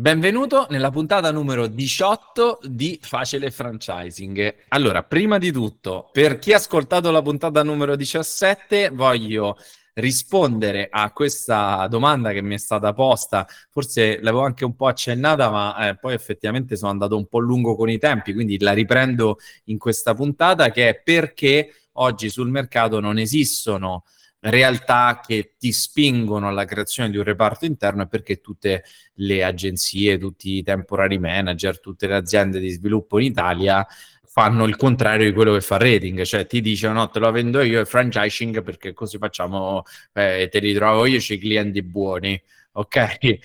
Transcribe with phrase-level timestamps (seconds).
[0.00, 4.64] Benvenuto nella puntata numero 18 di Facile Franchising.
[4.68, 9.58] Allora, prima di tutto, per chi ha ascoltato la puntata numero 17, voglio
[9.92, 13.46] rispondere a questa domanda che mi è stata posta.
[13.68, 17.76] Forse l'avevo anche un po' accennata, ma eh, poi effettivamente sono andato un po' lungo
[17.76, 23.00] con i tempi, quindi la riprendo in questa puntata che è perché oggi sul mercato
[23.00, 24.04] non esistono
[24.40, 28.84] realtà che ti spingono alla creazione di un reparto interno e perché tutte
[29.14, 33.86] le agenzie, tutti i temporary manager, tutte le aziende di sviluppo in Italia
[34.32, 37.62] fanno il contrario di quello che fa rating, cioè ti dicono no, te lo vendo
[37.62, 42.40] io il franchising perché così facciamo, eh, te li trovo io, c'è i clienti buoni,
[42.72, 43.38] ok?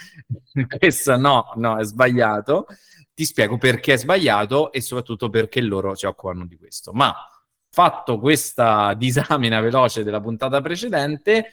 [0.77, 2.67] Questo no, no, è sbagliato.
[3.15, 6.91] Ti spiego perché è sbagliato e soprattutto perché loro si occupano di questo.
[6.91, 7.15] Ma
[7.75, 11.51] fatto questa disamina veloce della puntata precedente,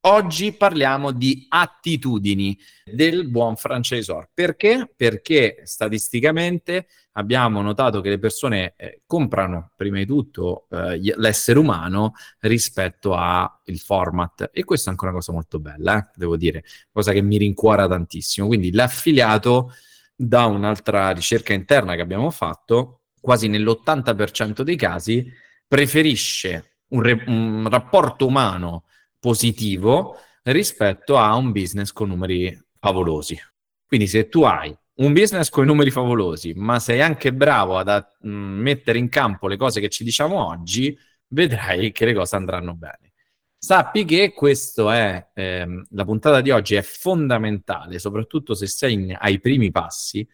[0.00, 4.30] oggi parliamo di attitudini del buon franchisor.
[4.34, 4.92] Perché?
[4.96, 12.14] Perché statisticamente abbiamo notato che le persone eh, comprano prima di tutto eh, l'essere umano
[12.40, 17.12] rispetto al format e questa è anche una cosa molto bella, eh, devo dire, cosa
[17.12, 18.48] che mi rincuora tantissimo.
[18.48, 19.72] Quindi l'affiliato
[20.16, 27.68] da un'altra ricerca interna che abbiamo fatto, quasi nell'80% dei casi preferisce un, re- un
[27.70, 28.86] rapporto umano
[29.20, 33.38] positivo rispetto a un business con numeri favolosi.
[33.86, 37.88] Quindi se tu hai un business con i numeri favolosi, ma sei anche bravo ad
[37.88, 40.98] a, mh, mettere in campo le cose che ci diciamo oggi,
[41.28, 43.12] vedrai che le cose andranno bene.
[43.56, 49.16] Sappi che questo è ehm, la puntata di oggi è fondamentale, soprattutto se sei in,
[49.16, 50.26] ai primi passi,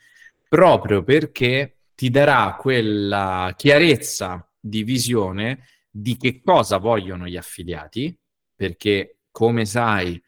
[0.48, 8.17] proprio perché ti darà quella chiarezza di visione di che cosa vogliono gli affiliati,
[8.55, 10.20] perché come sai,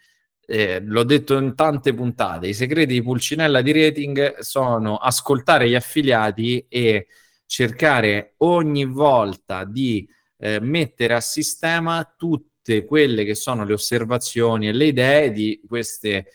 [0.47, 5.75] eh, l'ho detto in tante puntate, i segreti di Pulcinella di rating sono ascoltare gli
[5.75, 7.06] affiliati e
[7.44, 14.72] cercare ogni volta di eh, mettere a sistema tutte quelle che sono le osservazioni e
[14.72, 16.27] le idee di queste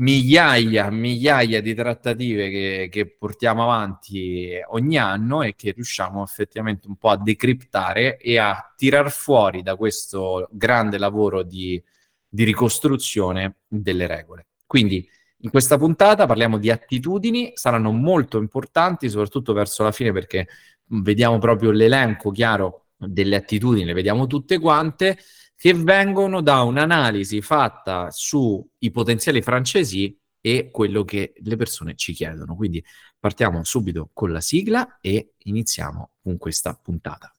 [0.00, 6.96] migliaia, migliaia di trattative che, che, portiamo avanti ogni anno e che riusciamo effettivamente un
[6.96, 11.82] po' a decriptare e a tirar fuori da questo grande lavoro di,
[12.28, 14.46] di ricostruzione delle regole.
[14.66, 15.06] Quindi
[15.42, 20.48] in questa puntata parliamo di attitudini, saranno molto importanti, soprattutto verso la fine perché
[20.92, 25.18] vediamo proprio l'elenco chiaro delle attitudini, le vediamo tutte quante
[25.60, 32.56] che vengono da un'analisi fatta sui potenziali francesi e quello che le persone ci chiedono.
[32.56, 32.82] Quindi
[33.18, 37.30] partiamo subito con la sigla e iniziamo con questa puntata.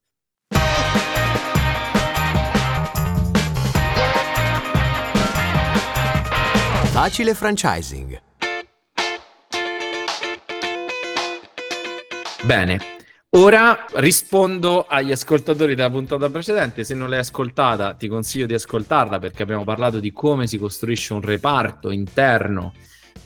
[6.92, 8.22] Facile franchising.
[12.44, 13.01] Bene,
[13.34, 16.84] Ora rispondo agli ascoltatori della puntata precedente.
[16.84, 21.14] Se non l'hai ascoltata, ti consiglio di ascoltarla perché abbiamo parlato di come si costruisce
[21.14, 22.74] un reparto interno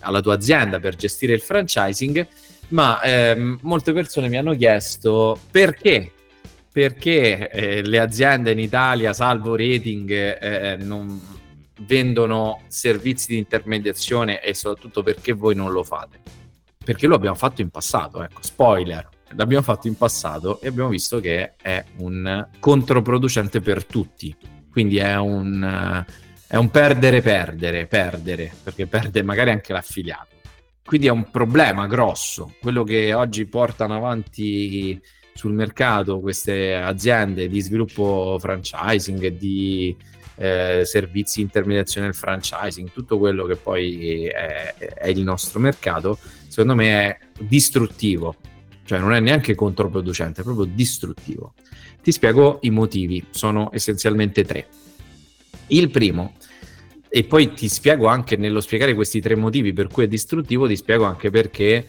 [0.01, 2.27] alla tua azienda per gestire il franchising.
[2.67, 6.11] Ma ehm, molte persone mi hanno chiesto perché
[6.72, 11.19] perché eh, le aziende in Italia, salvo rating, eh, non
[11.79, 16.19] vendono servizi di intermediazione e soprattutto perché voi non lo fate?
[16.83, 21.19] Perché lo abbiamo fatto in passato, ecco, spoiler l'abbiamo fatto in passato e abbiamo visto
[21.19, 24.35] che è un controproducente per tutti.
[24.72, 26.06] Quindi è un,
[26.47, 30.35] è un perdere, perdere, perdere, perché perde magari anche l'affiliato.
[30.84, 32.53] Quindi è un problema grosso.
[32.59, 35.01] Quello che oggi portano avanti
[35.34, 39.96] sul mercato queste aziende di sviluppo franchising di
[40.38, 46.17] eh, servizi di intermediazione del franchising, tutto quello che poi è, è il nostro mercato,
[46.47, 48.35] secondo me è distruttivo
[48.85, 51.53] cioè non è neanche controproducente, è proprio distruttivo.
[52.01, 54.68] Ti spiego i motivi, sono essenzialmente tre.
[55.68, 56.34] Il primo,
[57.09, 60.75] e poi ti spiego anche nello spiegare questi tre motivi per cui è distruttivo, ti
[60.75, 61.85] spiego anche perché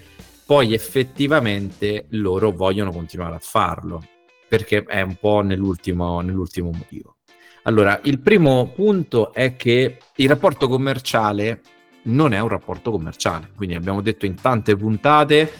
[0.46, 4.06] poi effettivamente loro vogliono continuare a farlo,
[4.48, 7.16] perché è un po' nell'ultimo, nell'ultimo motivo.
[7.64, 11.60] Allora, il primo punto è che il rapporto commerciale
[12.02, 15.52] non è un rapporto commerciale, quindi abbiamo detto in tante puntate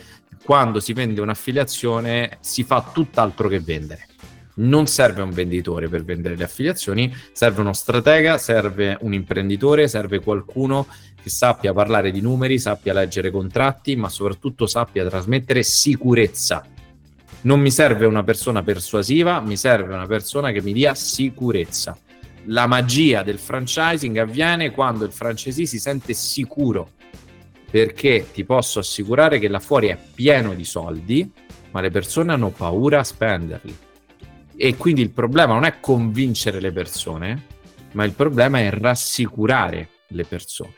[0.46, 4.06] quando si vende un'affiliazione si fa tutt'altro che vendere.
[4.58, 10.20] Non serve un venditore per vendere le affiliazioni, serve uno stratega, serve un imprenditore, serve
[10.20, 10.86] qualcuno
[11.20, 16.64] che sappia parlare di numeri, sappia leggere contratti, ma soprattutto sappia trasmettere sicurezza.
[17.40, 21.98] Non mi serve una persona persuasiva, mi serve una persona che mi dia sicurezza.
[22.44, 26.90] La magia del franchising avviene quando il franchisee si sente sicuro
[27.70, 31.30] perché ti posso assicurare che là fuori è pieno di soldi,
[31.72, 33.76] ma le persone hanno paura a spenderli.
[34.56, 37.44] E quindi il problema non è convincere le persone,
[37.92, 40.74] ma il problema è rassicurare le persone.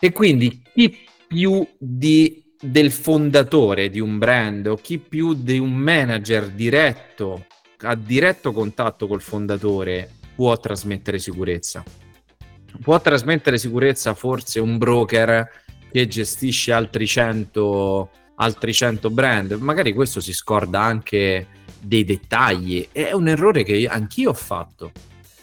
[0.00, 0.98] E quindi chi
[1.28, 7.46] più di, del fondatore di un brand o chi più di un manager diretto,
[7.82, 11.84] a diretto contatto col fondatore, può trasmettere sicurezza.
[12.80, 15.48] Può trasmettere sicurezza forse un broker
[15.92, 21.46] che gestisce altri 100, altri 100 brand, magari questo si scorda anche
[21.80, 22.88] dei dettagli.
[22.90, 24.92] È un errore che anch'io ho fatto.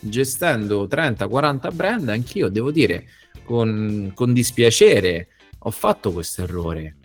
[0.01, 3.05] Gestendo 30-40 brand, anch'io devo dire
[3.43, 5.27] con, con dispiacere
[5.59, 6.95] ho fatto questo errore.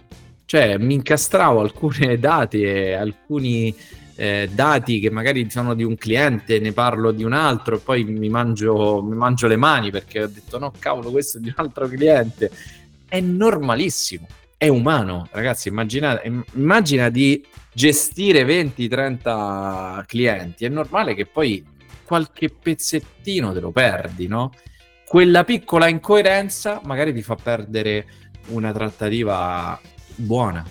[0.46, 3.74] Cioè, mi incastravo alcuni dati e alcuni
[4.16, 8.04] eh, dati che magari sono di un cliente, ne parlo di un altro e poi
[8.04, 11.54] mi mangio, mi mangio le mani perché ho detto no, cavolo, questo è di un
[11.56, 12.50] altro cliente.
[13.14, 14.26] È normalissimo,
[14.58, 15.68] è umano, ragazzi.
[15.68, 20.64] Immaginate, immagina di gestire 20-30 clienti.
[20.64, 21.64] È normale che poi
[22.02, 24.50] qualche pezzettino te lo perdi, no?
[25.06, 28.04] Quella piccola incoerenza magari ti fa perdere
[28.48, 29.80] una trattativa
[30.16, 30.66] buona.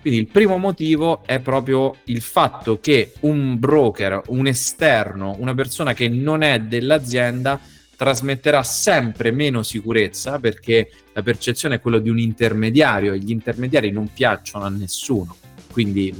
[0.00, 5.94] Quindi il primo motivo è proprio il fatto che un broker, un esterno, una persona
[5.94, 7.58] che non è dell'azienda
[8.02, 13.92] trasmetterà sempre meno sicurezza perché la percezione è quella di un intermediario e gli intermediari
[13.92, 15.36] non piacciono a nessuno.
[15.70, 16.12] Quindi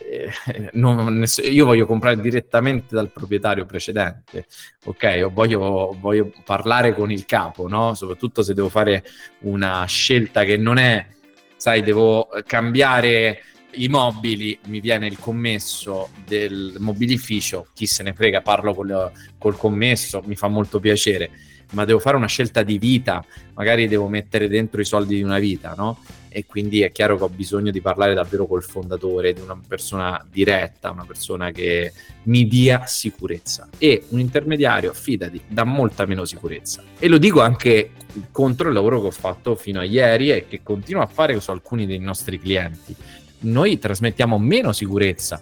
[0.00, 4.46] eh, non, io voglio comprare direttamente dal proprietario precedente,
[4.86, 5.20] ok?
[5.26, 7.94] O voglio, voglio parlare con il capo, no?
[7.94, 9.04] Soprattutto se devo fare
[9.42, 11.06] una scelta che non è,
[11.54, 13.40] sai, devo cambiare
[13.76, 19.56] i mobili, mi viene il commesso del mobilificio, chi se ne frega, parlo col, col
[19.56, 21.30] commesso, mi fa molto piacere,
[21.72, 23.24] ma devo fare una scelta di vita,
[23.54, 25.98] magari devo mettere dentro i soldi di una vita, no?
[26.36, 30.20] e quindi è chiaro che ho bisogno di parlare davvero col fondatore, di una persona
[30.28, 31.92] diretta, una persona che
[32.24, 33.68] mi dia sicurezza.
[33.78, 36.82] E un intermediario, fidati, dà molta meno sicurezza.
[36.98, 37.92] E lo dico anche
[38.32, 41.52] contro il lavoro che ho fatto fino a ieri e che continuo a fare su
[41.52, 42.96] alcuni dei nostri clienti.
[43.44, 45.40] Noi trasmettiamo meno sicurezza.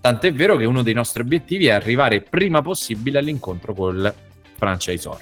[0.00, 4.12] Tant'è vero che uno dei nostri obiettivi è arrivare prima possibile all'incontro col
[4.56, 5.20] franchisor.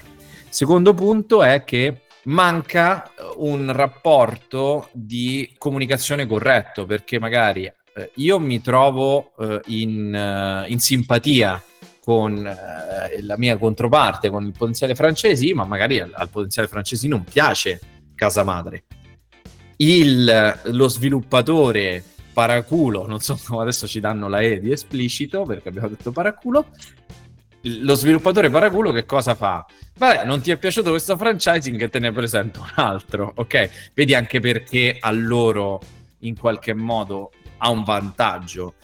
[0.49, 8.39] Secondo punto è che manca eh, un rapporto di comunicazione corretto perché magari eh, io
[8.39, 11.61] mi trovo eh, in, in, simpatia
[12.03, 12.41] con
[13.19, 17.79] la mia controparte, con il potenziale francese, ma magari al, al potenziale francese non piace
[18.15, 18.83] casa madre.
[19.77, 22.03] Il, lo sviluppatore
[22.33, 26.67] paraculo, non so, adesso ci danno la E di esplicito perché abbiamo detto paraculo,
[27.61, 29.65] lo sviluppatore paraculo che cosa fa?
[29.97, 33.91] Vabbè, non ti è piaciuto questo franchising e te ne presento un altro, ok?
[33.93, 35.81] Vedi anche perché a loro
[36.19, 38.75] in qualche modo ha un vantaggio.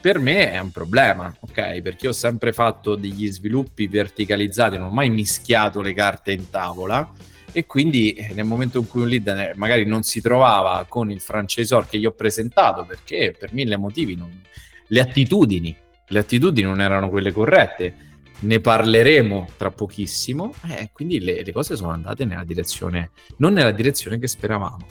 [0.00, 1.82] Per me è un problema, ok?
[1.82, 7.10] Perché ho sempre fatto degli sviluppi verticalizzati, non ho mai mischiato le carte in tavola
[7.52, 11.10] e quindi eh, nel momento in cui un lead eh, magari non si trovava con
[11.10, 14.40] il franchisor che gli ho presentato perché per mille motivi non...
[14.86, 15.76] le attitudini,
[16.08, 18.10] le attitudini non erano quelle corrette
[18.42, 23.70] ne parleremo tra pochissimo, eh, quindi le, le, cose sono andate nella direzione, non nella
[23.70, 24.86] direzione che speravamo.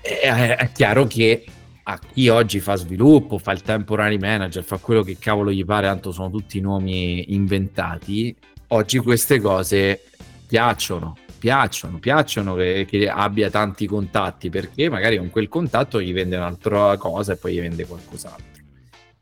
[0.00, 1.44] E, è, è chiaro che
[1.82, 5.86] a chi oggi fa sviluppo, fa il temporary manager, fa quello che cavolo gli pare,
[5.86, 8.36] tanto sono tutti nomi inventati,
[8.68, 10.02] oggi queste cose
[10.46, 16.36] piacciono, piacciono, piacciono che, che, abbia tanti contatti, perché magari con quel contatto gli vende
[16.36, 18.46] un'altra cosa e poi gli vende qualcos'altro.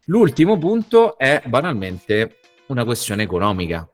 [0.07, 3.89] L'ultimo punto è banalmente una questione economica.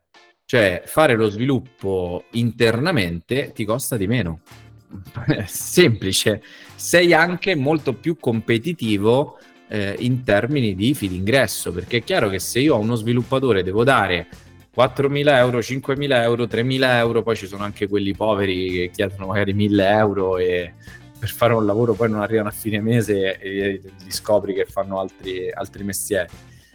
[0.45, 4.41] Cioè, fare lo sviluppo internamente ti costa di meno.
[5.45, 6.43] Semplice.
[6.75, 12.37] Sei anche molto più competitivo eh, in termini di fee d'ingresso, perché è chiaro che
[12.39, 14.27] se io a uno sviluppatore devo dare
[14.75, 19.53] 4.000 euro, 5.000 euro, 3.000 euro, poi ci sono anche quelli poveri che chiedono magari
[19.53, 20.73] 1.000 euro e
[21.19, 24.99] per fare un lavoro poi non arrivano a fine mese e li scopri che fanno
[24.99, 26.27] altri, altri mestieri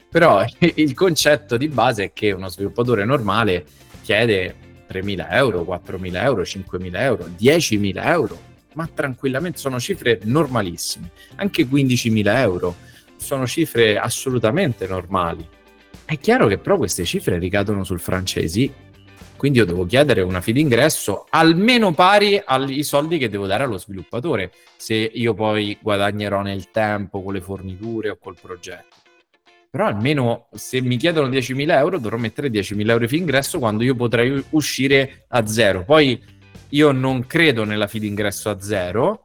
[0.08, 3.64] però il concetto di base è che uno sviluppatore normale
[4.02, 4.54] chiede
[4.90, 8.40] 3.000 euro, 4.000 euro, 5.000 euro, 10.000 euro,
[8.74, 11.10] ma tranquillamente sono cifre normalissime.
[11.36, 12.74] Anche 15.000 euro
[13.16, 15.46] sono cifre assolutamente normali.
[16.08, 18.72] È chiaro che però queste cifre ricadono sul francesi,
[19.36, 23.76] quindi io devo chiedere una fee d'ingresso almeno pari ai soldi che devo dare allo
[23.76, 28.96] sviluppatore, se io poi guadagnerò nel tempo con le forniture o col progetto
[29.70, 33.94] però almeno se mi chiedono 10.000 euro dovrò mettere 10.000 euro di ingresso quando io
[33.94, 35.84] potrei uscire a zero.
[35.84, 36.18] Poi
[36.70, 39.24] io non credo nella fee d'ingresso a zero,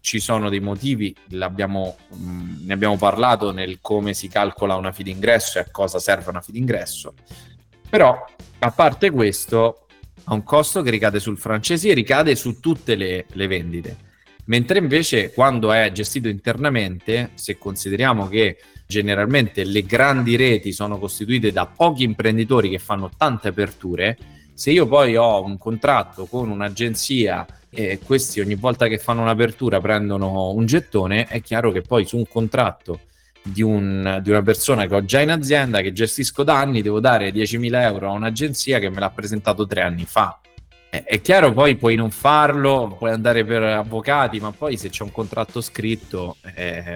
[0.00, 5.58] ci sono dei motivi, mh, ne abbiamo parlato nel come si calcola una fee d'ingresso
[5.58, 7.14] e a cosa serve una fee d'ingresso.
[7.88, 8.24] Però,
[8.58, 9.86] a parte questo,
[10.24, 13.96] ha un costo che ricade sul francese e ricade su tutte le, le vendite.
[14.46, 21.52] Mentre invece quando è gestito internamente, se consideriamo che generalmente le grandi reti sono costituite
[21.52, 24.18] da pochi imprenditori che fanno tante aperture,
[24.52, 29.80] se io poi ho un contratto con un'agenzia e questi ogni volta che fanno un'apertura
[29.80, 33.00] prendono un gettone, è chiaro che poi su un contratto
[33.42, 37.00] di, un, di, una persona che ho già in azienda, che gestisco da anni, devo
[37.00, 40.38] dare 10.000 euro a un'agenzia che me l'ha presentato tre anni fa.
[40.90, 45.02] È, è chiaro, poi puoi non farlo, puoi andare per avvocati, ma poi se c'è
[45.02, 46.94] un contratto scritto eh,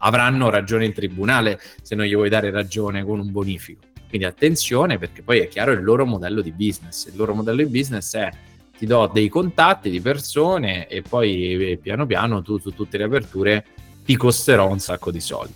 [0.00, 3.88] avranno ragione in tribunale se non gli vuoi dare ragione con un bonifico.
[4.06, 7.06] Quindi attenzione perché poi è chiaro il loro modello di business.
[7.06, 8.28] Il loro modello di business è
[8.80, 13.04] ti do dei contatti di persone e poi eh, piano piano tu su tutte le
[13.04, 13.66] aperture
[14.06, 15.52] ti costerò un sacco di soldi.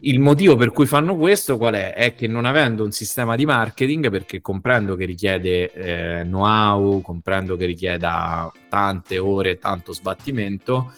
[0.00, 1.94] Il motivo per cui fanno questo qual è?
[1.94, 7.56] È che non avendo un sistema di marketing, perché comprendo che richiede eh, know-how, comprendo
[7.56, 10.92] che richieda tante ore, tanto sbattimento,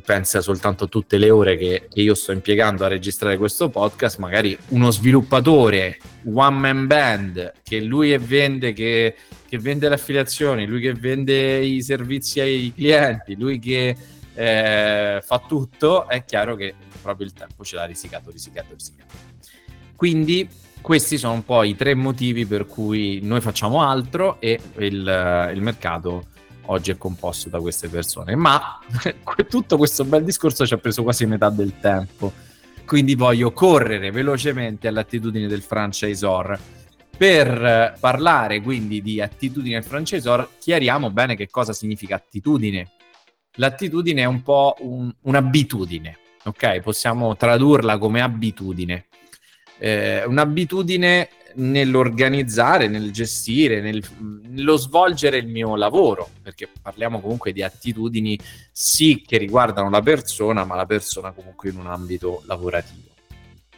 [0.00, 4.18] pensa soltanto a tutte le ore che, che, io sto impiegando a registrare questo podcast,
[4.18, 5.98] magari uno sviluppatore
[6.32, 9.14] one man band che lui che vende, che,
[9.48, 13.96] che vende le affiliazioni, lui che vende i servizi ai clienti, lui che
[14.34, 19.14] eh, fa tutto, è chiaro che proprio il tempo ce l'ha risicato, risicato, risicato.
[19.96, 20.48] Quindi
[20.80, 25.60] questi sono un po' i tre motivi per cui noi facciamo altro e il, il
[25.60, 26.26] mercato
[26.68, 28.34] oggi è composto da queste persone.
[28.34, 28.78] Ma
[29.48, 32.32] tutto questo bel discorso ci ha preso quasi metà del tempo.
[32.86, 36.58] Quindi voglio correre velocemente all'attitudine del franchisor.
[37.16, 42.92] Per parlare quindi di attitudine del franchisor, chiariamo bene che cosa significa attitudine.
[43.56, 46.80] L'attitudine è un po' un, un'abitudine, ok?
[46.80, 49.06] Possiamo tradurla come abitudine.
[49.78, 51.28] Eh, un'abitudine
[51.58, 54.02] nell'organizzare, nel gestire, nel,
[54.48, 58.38] nello svolgere il mio lavoro, perché parliamo comunque di attitudini
[58.72, 63.06] sì che riguardano la persona, ma la persona comunque in un ambito lavorativo.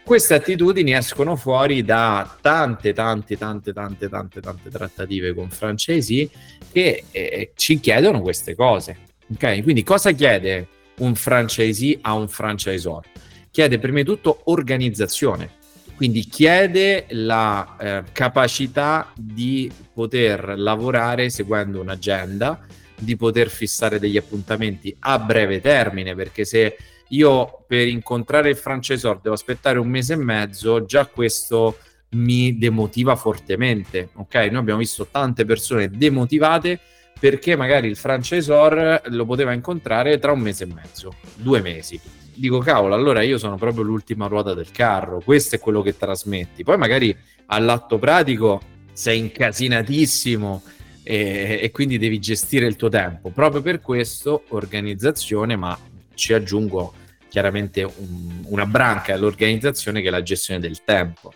[0.02, 6.28] Queste attitudini escono fuori da tante, tante, tante, tante, tante, tante trattative con francesi
[6.72, 8.96] che eh, ci chiedono queste cose.
[9.32, 9.62] Ok?
[9.62, 10.66] Quindi cosa chiede
[10.98, 13.04] un franchisee a un franchisor?
[13.50, 15.58] Chiede prima di tutto organizzazione
[16.00, 22.58] quindi chiede la eh, capacità di poter lavorare seguendo un'agenda,
[22.98, 26.78] di poter fissare degli appuntamenti a breve termine, perché se
[27.08, 31.76] io per incontrare il francesor devo aspettare un mese e mezzo, già questo
[32.12, 34.08] mi demotiva fortemente.
[34.14, 36.80] Ok, noi abbiamo visto tante persone demotivate
[37.20, 42.58] perché magari il francesor lo poteva incontrare tra un mese e mezzo, due mesi dico
[42.58, 46.64] cavolo, allora io sono proprio l'ultima ruota del carro, questo è quello che trasmetti.
[46.64, 47.16] Poi magari
[47.46, 48.60] all'atto pratico
[48.92, 50.62] sei incasinatissimo
[51.02, 53.30] e, e quindi devi gestire il tuo tempo.
[53.30, 55.78] Proprio per questo organizzazione, ma
[56.14, 56.94] ci aggiungo
[57.28, 61.32] chiaramente un, una branca dell'organizzazione che è la gestione del tempo.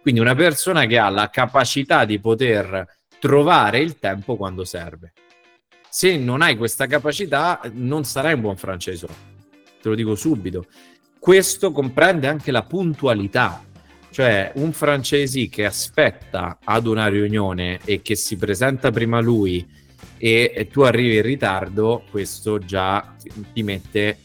[0.00, 2.86] Quindi una persona che ha la capacità di poter
[3.18, 5.12] trovare il tempo quando serve.
[5.88, 9.06] Se non hai questa capacità, non sarai un buon francese
[9.84, 10.64] te lo dico subito.
[11.18, 13.62] Questo comprende anche la puntualità,
[14.10, 19.66] cioè un francesi che aspetta ad una riunione e che si presenta prima lui
[20.16, 23.14] e, e tu arrivi in ritardo, questo già
[23.52, 24.18] ti mette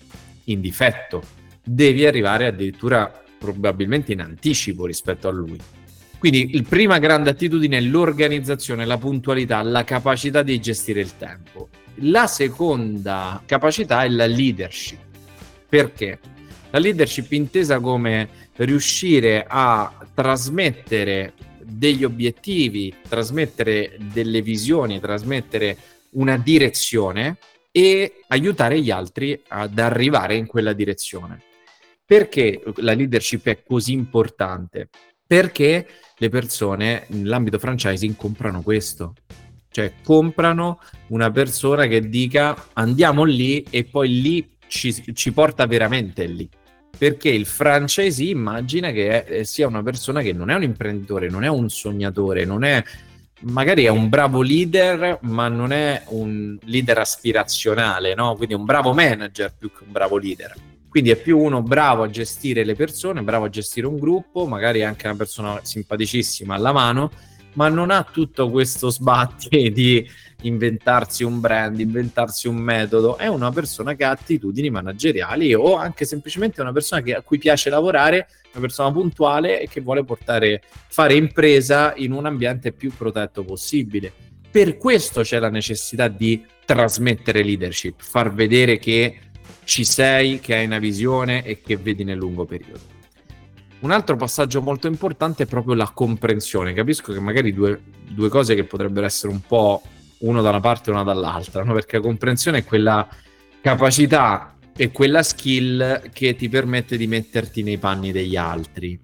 [0.45, 1.23] in difetto.
[1.61, 5.57] Devi arrivare addirittura probabilmente in anticipo rispetto a lui.
[6.17, 11.69] Quindi la prima grande attitudine è l'organizzazione, la puntualità, la capacità di gestire il tempo.
[12.01, 15.08] La seconda capacità è la leadership.
[15.69, 16.19] Perché?
[16.71, 25.77] La leadership intesa come riuscire a trasmettere degli obiettivi, trasmettere delle visioni, trasmettere
[26.11, 27.37] una direzione
[27.71, 31.43] e aiutare gli altri ad arrivare in quella direzione.
[32.03, 34.89] Perché la leadership è così importante?
[35.25, 39.13] Perché le persone nell'ambito franchising comprano questo.
[39.71, 46.25] Cioè comprano una persona che dica andiamo lì e poi lì ci, ci porta veramente
[46.25, 46.49] lì
[46.97, 51.43] perché il francese immagina che è, sia una persona che non è un imprenditore, non
[51.43, 52.83] è un sognatore, non è
[53.41, 58.35] magari è un bravo leader, ma non è un leader aspirazionale, no?
[58.35, 60.53] Quindi un bravo manager più che un bravo leader.
[60.89, 64.83] Quindi è più uno bravo a gestire le persone, bravo a gestire un gruppo, magari
[64.83, 67.11] anche una persona simpaticissima alla mano,
[67.53, 70.05] ma non ha tutto questo sbatti di
[70.41, 76.05] inventarsi un brand, inventarsi un metodo, è una persona che ha attitudini manageriali o anche
[76.05, 80.61] semplicemente una persona che, a cui piace lavorare, una persona puntuale e che vuole portare,
[80.87, 84.11] fare impresa in un ambiente più protetto possibile.
[84.49, 89.19] Per questo c'è la necessità di trasmettere leadership, far vedere che
[89.63, 92.97] ci sei, che hai una visione e che vedi nel lungo periodo.
[93.81, 96.73] Un altro passaggio molto importante è proprio la comprensione.
[96.73, 97.79] Capisco che magari due,
[98.09, 99.81] due cose che potrebbero essere un po'
[100.19, 101.73] uno da una parte e una dall'altra, no?
[101.73, 103.07] perché la comprensione è quella
[103.61, 108.99] capacità e quella skill che ti permette di metterti nei panni degli altri.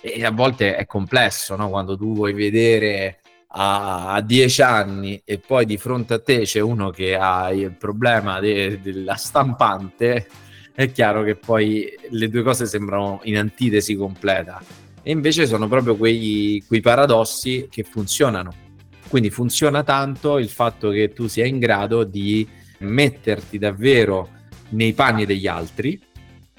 [0.00, 1.68] E a volte è complesso, no?
[1.68, 6.60] quando tu vuoi vedere a, a dieci anni e poi di fronte a te c'è
[6.60, 10.26] uno che ha il problema de, della stampante
[10.72, 14.62] è chiaro che poi le due cose sembrano in antitesi completa.
[15.02, 18.69] E invece sono proprio quei, quei paradossi che funzionano.
[19.10, 22.48] Quindi funziona tanto il fatto che tu sia in grado di
[22.78, 24.30] metterti davvero
[24.70, 26.00] nei panni degli altri,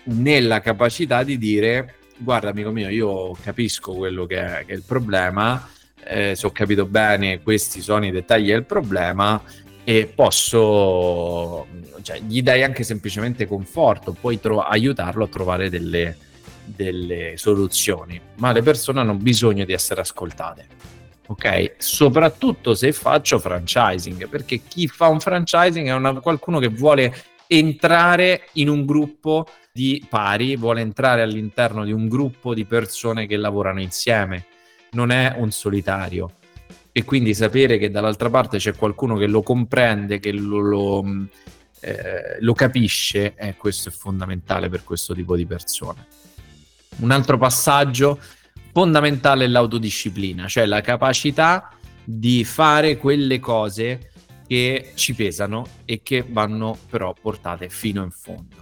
[0.03, 4.83] nella capacità di dire guarda amico mio, io capisco quello che è, che è il
[4.85, 5.65] problema,
[6.03, 9.41] eh, se ho capito bene questi sono i dettagli del problema,
[9.83, 11.65] e posso,
[12.01, 16.17] cioè, gli dai anche semplicemente conforto, puoi tro- aiutarlo a trovare delle,
[16.63, 20.67] delle soluzioni, ma le persone hanno bisogno di essere ascoltate.
[21.31, 27.15] Ok, soprattutto se faccio franchising, perché chi fa un franchising è una, qualcuno che vuole
[27.47, 33.37] entrare in un gruppo di pari, vuole entrare all'interno di un gruppo di persone che
[33.37, 34.45] lavorano insieme,
[34.91, 36.33] non è un solitario.
[36.91, 41.05] E quindi sapere che dall'altra parte c'è qualcuno che lo comprende, che lo, lo,
[41.79, 46.07] eh, lo capisce, eh, questo è fondamentale per questo tipo di persone.
[46.97, 48.19] Un altro passaggio
[48.71, 51.69] fondamentale è l'autodisciplina, cioè la capacità
[52.03, 54.11] di fare quelle cose
[54.47, 58.57] che ci pesano e che vanno però portate fino in fondo.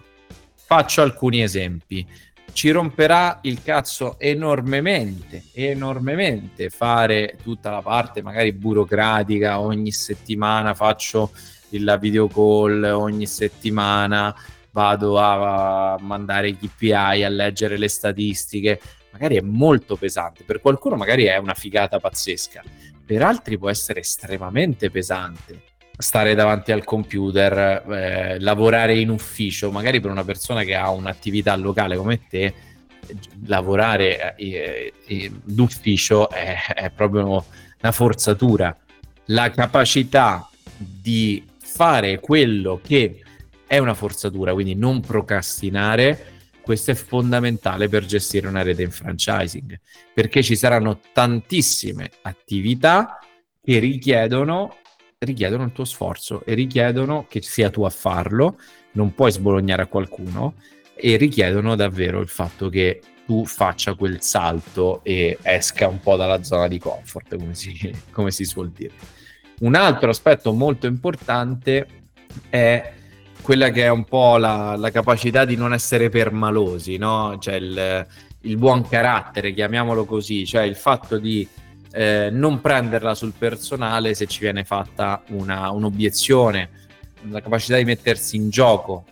[0.56, 2.06] Faccio alcuni esempi
[2.54, 11.32] ci romperà il cazzo enormemente, enormemente fare tutta la parte magari burocratica, ogni settimana faccio
[11.70, 14.36] la video call, ogni settimana
[14.72, 20.96] vado a mandare i KPI, a leggere le statistiche, magari è molto pesante, per qualcuno
[20.96, 22.64] magari è una figata pazzesca,
[23.06, 25.68] per altri può essere estremamente pesante
[26.00, 31.54] stare davanti al computer, eh, lavorare in ufficio, magari per una persona che ha un'attività
[31.58, 32.54] locale come te,
[33.46, 37.46] lavorare eh, eh, d'ufficio è, è proprio
[37.82, 38.76] una forzatura.
[39.26, 43.22] La capacità di fare quello che
[43.68, 46.39] è una forzatura, quindi non procrastinare,
[46.70, 49.80] questo è fondamentale per gestire una rete in franchising,
[50.14, 53.18] perché ci saranno tantissime attività
[53.60, 54.76] che richiedono
[55.18, 58.60] richiedono il tuo sforzo e richiedono che sia tu a farlo,
[58.92, 60.58] non puoi sbolognare a qualcuno
[60.94, 66.44] e richiedono davvero il fatto che tu faccia quel salto e esca un po' dalla
[66.44, 68.94] zona di comfort, come si, come si suol dire.
[69.62, 71.88] Un altro aspetto molto importante
[72.48, 72.94] è
[73.42, 77.38] quella che è un po' la, la capacità di non essere permalosi, no?
[77.40, 78.08] Cioè il,
[78.42, 81.48] il buon carattere, chiamiamolo così, cioè il fatto di
[81.92, 86.70] eh, non prenderla sul personale se ci viene fatta una, un'obiezione,
[87.30, 89.06] la capacità di mettersi in gioco.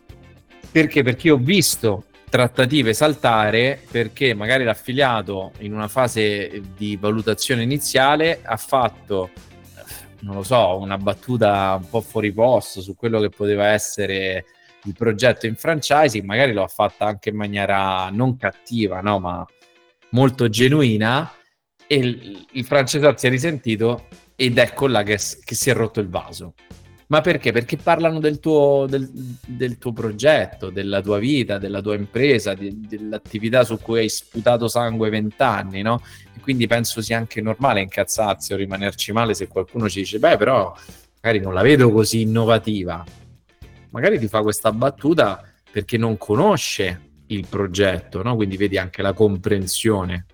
[0.71, 1.03] Perché?
[1.03, 8.57] Perché ho visto trattative saltare perché magari l'affiliato in una fase di valutazione iniziale ha
[8.57, 9.29] fatto
[10.21, 14.45] non lo so, una battuta un po' fuori posto su quello che poteva essere
[14.83, 19.45] il progetto in franchising, magari lo ha fatta anche in maniera non cattiva, no, ma
[20.11, 21.31] molto genuina
[21.85, 25.99] e il, il francese si è risentito ed ecco là che, che, si è rotto
[25.99, 26.53] il vaso.
[27.09, 27.53] Ma perché?
[27.53, 29.09] Perché parlano del tuo, del,
[29.45, 34.67] del tuo progetto, della tua vita, della tua impresa, di, dell'attività su cui hai sputato
[34.67, 36.01] sangue vent'anni, no?
[36.35, 40.35] E quindi penso sia anche normale incazzarsi o rimanerci male se qualcuno ci dice, beh,
[40.35, 40.75] però
[41.21, 43.05] magari non la vedo così innovativa.
[43.91, 45.41] Magari ti fa questa battuta
[45.71, 48.35] perché non conosce il progetto, no?
[48.35, 50.25] Quindi vedi anche la comprensione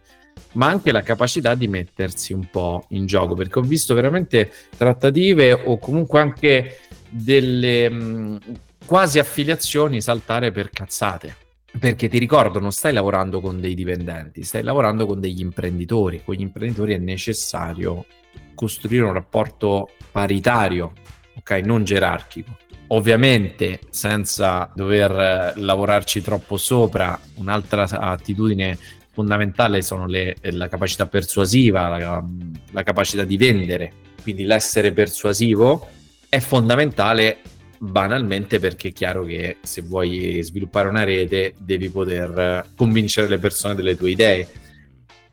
[0.54, 5.54] ma anche la capacità di mettersi un po' in gioco, perché ho visto veramente trattative
[5.54, 8.40] o comunque anche delle mh,
[8.86, 11.36] quasi affiliazioni saltare per cazzate.
[11.80, 16.22] Perché ti ricordo, non stai lavorando con dei dipendenti, stai lavorando con degli imprenditori.
[16.24, 18.06] Con gli imprenditori è necessario
[18.54, 20.94] costruire un rapporto paritario,
[21.36, 21.52] ok?
[21.66, 22.58] Non gerarchico.
[22.90, 28.78] Ovviamente senza dover lavorarci troppo sopra, un'altra attitudine
[29.14, 32.26] fondamentale sono le, la capacità persuasiva, la,
[32.72, 35.88] la, capacità di vendere, quindi l'essere persuasivo,
[36.28, 37.42] è fondamentale
[37.78, 43.76] banalmente perché è chiaro che se vuoi sviluppare una rete devi poter convincere le persone
[43.76, 44.48] delle tue idee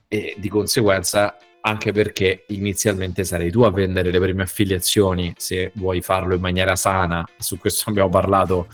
[0.09, 6.03] e di conseguenza anche perché inizialmente sarei tu a vendere le prime affiliazioni se vuoi
[6.03, 8.67] farlo in maniera sana, su questo abbiamo parlato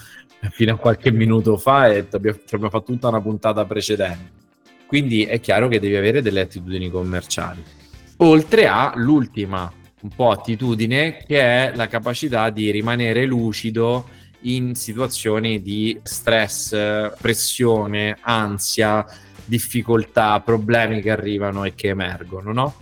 [0.51, 4.36] fino a qualche minuto fa e abbiamo, abbiamo fatto tutta una puntata precedente.
[4.87, 7.63] Quindi è chiaro che devi avere delle attitudini commerciali.
[8.19, 9.71] Oltre all'ultima
[10.03, 14.09] un po' attitudine che è la capacità di rimanere lucido
[14.43, 16.71] in situazioni di stress,
[17.21, 19.05] pressione, ansia,
[19.45, 22.75] difficoltà, problemi che arrivano e che emergono, no?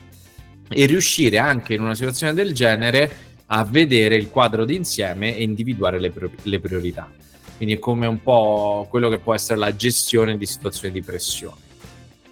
[0.69, 6.01] E riuscire anche in una situazione del genere a vedere il quadro d'insieme e individuare
[6.01, 7.11] le, pro- le priorità.
[7.57, 11.64] Quindi è come un po' quello che può essere la gestione di situazioni di pressione.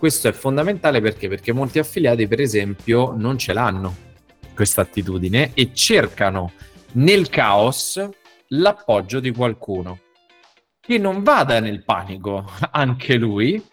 [0.03, 1.29] Questo è fondamentale perché?
[1.29, 3.95] Perché molti affiliati, per esempio, non ce l'hanno
[4.53, 6.55] questa attitudine e cercano
[6.95, 8.05] nel caos
[8.49, 10.01] l'appoggio di qualcuno
[10.81, 13.65] che non vada nel panico anche lui,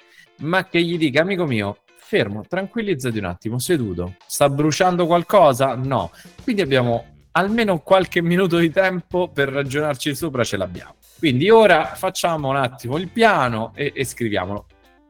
[0.42, 4.18] ma che gli dica, amico mio, fermo, tranquillizzati un attimo, seduto.
[4.28, 5.74] Sta bruciando qualcosa?
[5.74, 6.12] No.
[6.44, 10.94] Quindi abbiamo almeno qualche minuto di tempo per ragionarci sopra, ce l'abbiamo.
[11.18, 14.68] Quindi ora facciamo un attimo il piano e, e scriviamolo.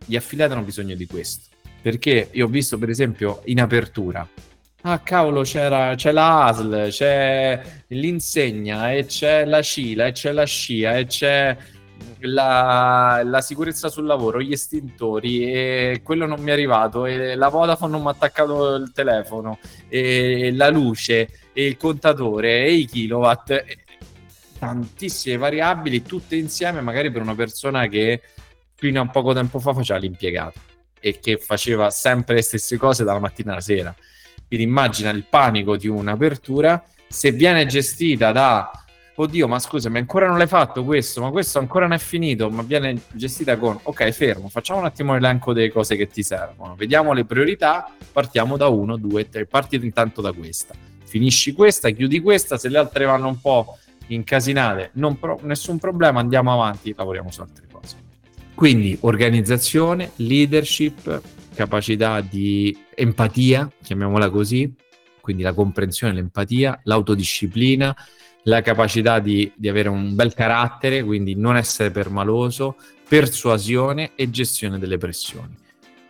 [0.10, 1.56] Gli affiliati hanno bisogno di questo.
[1.84, 4.28] Perché io ho visto, per esempio, in apertura,
[4.82, 10.48] ah cavolo, c'era, c'è la ASL, c'è l'insegna, e c'è la CILA, e c'è la
[10.48, 11.56] SCIA, e c'è
[12.22, 17.50] la, la, sicurezza sul lavoro, gli estintori, e quello non mi è arrivato, e la
[17.50, 22.86] Vodafone non mi ha attaccato il telefono, e la luce, e il contatore, e i
[22.88, 23.78] kilowatt, e
[24.58, 28.22] tantissime variabili, tutte insieme, magari per una persona che
[28.80, 30.60] fino a poco tempo fa faceva l'impiegato
[31.00, 33.94] e che faceva sempre le stesse cose dalla mattina alla sera.
[34.48, 38.72] Quindi immagina il panico di un'apertura, se viene gestita da
[39.22, 42.62] oddio, ma scusami, ancora non l'hai fatto questo, ma questo ancora non è finito, ma
[42.62, 47.12] viene gestita con, ok, fermo, facciamo un attimo l'elenco delle cose che ti servono, vediamo
[47.12, 52.58] le priorità, partiamo da uno, due, tre, parti intanto da questa, finisci questa, chiudi questa,
[52.58, 57.68] se le altre vanno un po' incasinate, pro- nessun problema, andiamo avanti, lavoriamo su altre.
[58.60, 61.22] Quindi organizzazione, leadership,
[61.56, 64.70] capacità di empatia, chiamiamola così,
[65.22, 67.96] quindi la comprensione, l'empatia, l'autodisciplina,
[68.44, 72.76] la capacità di, di, avere un bel carattere, quindi non essere permaloso,
[73.08, 75.56] persuasione e gestione delle pressioni.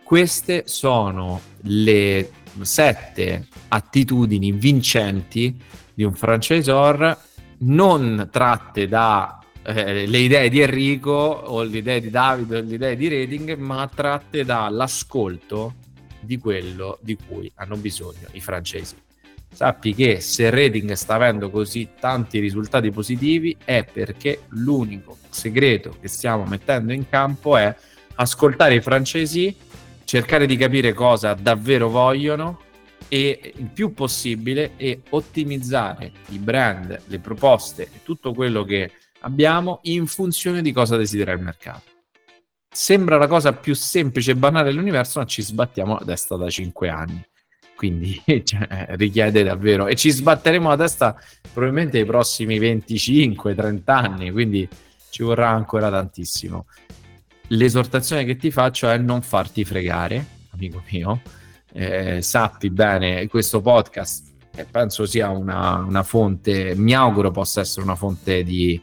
[0.02, 2.32] Queste sono le
[2.62, 5.56] sette attitudini vincenti
[5.94, 7.16] di un franchisor
[7.58, 9.39] non tratte da
[9.74, 13.56] eh, le idee di Enrico o le idee di Davide o le idee di Reding,
[13.56, 15.74] ma tratte dall'ascolto
[16.20, 18.94] di quello di cui hanno bisogno i francesi.
[19.52, 26.08] Sappi che se Reading sta avendo così tanti risultati positivi è perché l'unico segreto che
[26.08, 27.74] stiamo mettendo in campo è
[28.14, 29.54] ascoltare i francesi,
[30.04, 32.60] cercare di capire cosa davvero vogliono
[33.08, 39.80] e il più possibile e ottimizzare i brand, le proposte e tutto quello che abbiamo
[39.84, 41.88] in funzione di cosa desidera il mercato.
[42.72, 46.88] Sembra la cosa più semplice e banale dell'universo, ma ci sbattiamo la testa da 5
[46.88, 47.28] anni
[47.80, 51.18] quindi cioè, richiede davvero e ci sbatteremo la testa
[51.50, 54.68] probabilmente nei prossimi 25-30 anni, quindi
[55.08, 56.66] ci vorrà ancora tantissimo.
[57.48, 61.22] L'esortazione che ti faccio è non farti fregare, amico mio.
[61.72, 67.82] Eh, sappi bene, questo podcast eh, penso sia una, una, fonte, mi auguro possa essere
[67.82, 68.78] una fonte di,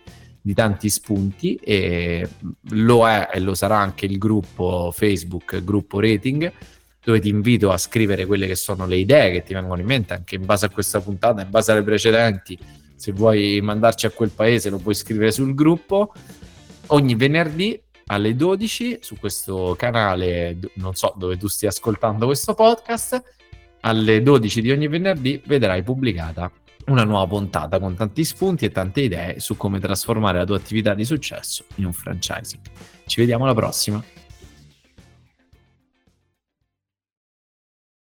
[0.48, 2.26] di tanti spunti e
[2.70, 6.50] lo è e lo sarà anche il gruppo Facebook, gruppo rating
[7.04, 10.14] dove ti invito a scrivere quelle che sono le idee che ti vengono in mente
[10.14, 12.58] anche in base a questa puntata, in base alle precedenti.
[12.96, 16.14] Se vuoi mandarci a quel paese lo puoi scrivere sul gruppo.
[16.88, 23.22] Ogni venerdì alle 12 su questo canale, non so dove tu stia ascoltando questo podcast,
[23.82, 26.50] alle 12 di ogni venerdì vedrai pubblicata
[26.88, 30.94] una nuova puntata con tanti spunti e tante idee su come trasformare la tua attività
[30.94, 32.62] di successo in un franchising.
[33.06, 34.04] Ci vediamo alla prossima.